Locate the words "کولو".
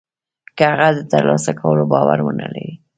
1.61-1.83